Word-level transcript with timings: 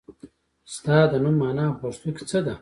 ستا 0.73 0.95
د 1.11 1.13
نوم 1.23 1.35
مانا 1.41 1.65
په 1.71 1.75
پښتو 1.81 2.09
کې 2.15 2.23
څه 2.29 2.39
ده؟ 2.45 2.53